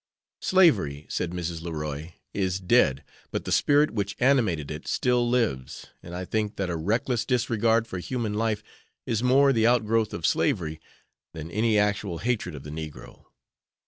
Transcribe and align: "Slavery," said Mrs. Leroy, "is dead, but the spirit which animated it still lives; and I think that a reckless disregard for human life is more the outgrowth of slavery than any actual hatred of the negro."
"Slavery," 0.41 1.05
said 1.11 1.29
Mrs. 1.29 1.61
Leroy, 1.61 2.13
"is 2.33 2.59
dead, 2.59 3.03
but 3.29 3.45
the 3.45 3.51
spirit 3.51 3.91
which 3.91 4.15
animated 4.19 4.71
it 4.71 4.87
still 4.87 5.29
lives; 5.29 5.91
and 6.01 6.15
I 6.15 6.25
think 6.25 6.55
that 6.55 6.71
a 6.71 6.75
reckless 6.75 7.23
disregard 7.23 7.85
for 7.85 7.99
human 7.99 8.33
life 8.33 8.63
is 9.05 9.21
more 9.21 9.53
the 9.53 9.67
outgrowth 9.67 10.11
of 10.11 10.25
slavery 10.25 10.81
than 11.33 11.51
any 11.51 11.77
actual 11.77 12.17
hatred 12.17 12.55
of 12.55 12.63
the 12.63 12.71
negro." 12.71 13.25